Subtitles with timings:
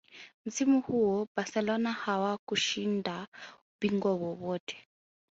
[0.45, 3.27] msimu huo barcelona hawakushinda
[3.77, 4.77] ubingwa wowote